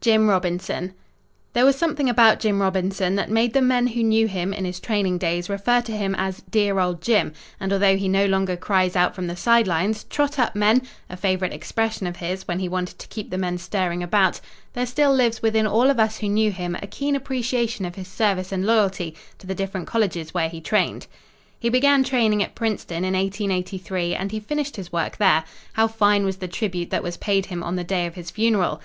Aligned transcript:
Jim 0.00 0.26
Robinson 0.26 0.92
There 1.52 1.64
was 1.64 1.76
something 1.76 2.10
about 2.10 2.40
Jim 2.40 2.60
Robinson 2.60 3.14
that 3.14 3.30
made 3.30 3.52
the 3.52 3.62
men 3.62 3.86
who 3.86 4.02
knew 4.02 4.26
him 4.26 4.52
in 4.52 4.64
his 4.64 4.80
training 4.80 5.18
days 5.18 5.48
refer 5.48 5.80
to 5.82 5.96
him 5.96 6.16
as 6.16 6.42
"Dear 6.50 6.80
Old 6.80 7.00
Jim," 7.00 7.32
and 7.60 7.72
although 7.72 7.96
he 7.96 8.08
no 8.08 8.26
longer 8.26 8.56
cries 8.56 8.96
out 8.96 9.14
from 9.14 9.28
the 9.28 9.36
side 9.36 9.68
lines 9.68 10.02
"trot 10.02 10.36
up, 10.36 10.56
men," 10.56 10.82
a 11.08 11.16
favorite 11.16 11.52
expression 11.52 12.08
of 12.08 12.16
his 12.16 12.48
when 12.48 12.58
he 12.58 12.68
wanted 12.68 12.98
to 12.98 13.06
keep 13.06 13.30
the 13.30 13.38
men 13.38 13.56
stirring 13.56 14.02
about, 14.02 14.40
there 14.72 14.84
still 14.84 15.14
lives 15.14 15.42
within 15.42 15.64
all 15.64 15.88
of 15.90 16.00
us 16.00 16.18
who 16.18 16.28
knew 16.28 16.50
him 16.50 16.76
a 16.82 16.88
keen 16.88 17.14
appreciation 17.14 17.84
of 17.84 17.94
his 17.94 18.08
service 18.08 18.50
and 18.50 18.66
loyalty 18.66 19.14
to 19.38 19.46
the 19.46 19.54
different 19.54 19.86
colleges 19.86 20.34
where 20.34 20.48
he 20.48 20.60
trained. 20.60 21.06
He 21.56 21.68
began 21.68 22.02
training 22.02 22.42
at 22.42 22.56
Princeton 22.56 23.04
in 23.04 23.14
1883 23.14 24.16
and 24.16 24.32
he 24.32 24.40
finished 24.40 24.74
his 24.74 24.92
work 24.92 25.18
there. 25.18 25.44
How 25.74 25.86
fine 25.86 26.24
was 26.24 26.38
the 26.38 26.48
tribute 26.48 26.90
that 26.90 27.04
was 27.04 27.16
paid 27.16 27.46
him 27.46 27.62
on 27.62 27.76
the 27.76 27.84
day 27.84 28.06
of 28.06 28.16
his 28.16 28.32
funeral! 28.32 28.80